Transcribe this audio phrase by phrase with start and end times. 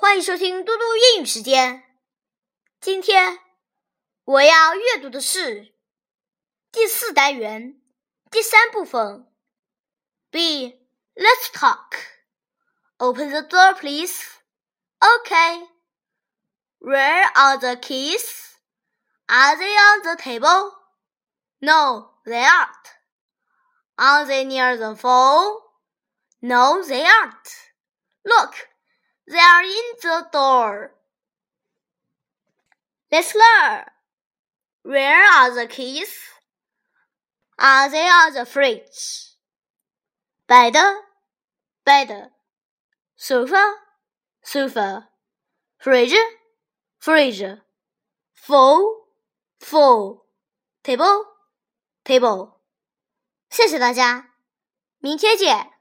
[0.00, 1.84] 欢迎收听嘟嘟英语时间。
[2.80, 3.40] 今天
[4.24, 5.74] 我要阅读的是
[6.70, 7.80] 第四单元
[8.30, 9.30] 第三部分。
[10.30, 10.80] B.
[11.14, 11.98] Let's talk.
[12.98, 14.22] Open the door, please.
[15.00, 15.66] Okay.
[16.78, 18.54] Where are the keys?
[19.26, 20.72] Are they on the table?
[21.60, 22.94] No, they aren't.
[23.98, 25.60] Are they near the phone?
[26.40, 27.50] No, they aren't.
[28.24, 28.54] Look,
[29.26, 30.92] they are in the door.
[33.10, 33.84] Let's learn.
[34.82, 36.14] Where are the keys?
[37.58, 39.34] Are they on the fridge?
[40.46, 40.76] Bed,
[41.84, 42.30] bed.
[43.16, 43.74] Sofa,
[44.42, 45.08] sofa.
[45.78, 46.16] Fridge,
[46.98, 47.58] fridge.
[48.34, 48.84] Phone,
[49.58, 50.18] phone.
[50.82, 51.24] Table,
[52.04, 52.60] table.
[53.50, 54.30] 谢谢大家，
[55.00, 55.71] 明天见。